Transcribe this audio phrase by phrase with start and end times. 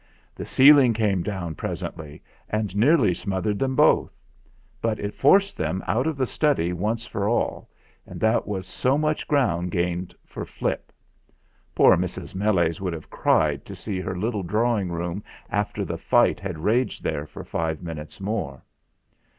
[0.33, 4.17] The ceiling came down pres ently and nearly smothered them both;
[4.81, 7.69] but it forced them out of the study once for all,
[8.07, 10.91] and that was so much ground gained for Flip.
[11.75, 12.33] Poor Mrs.
[12.33, 17.03] Meles would have cried to see her little drawing room after the fight had raged
[17.03, 18.63] there for five minutes more.